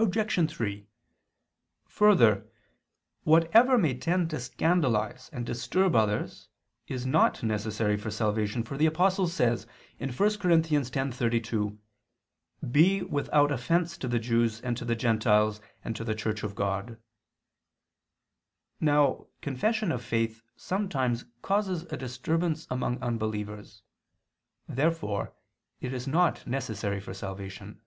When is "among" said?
22.70-23.02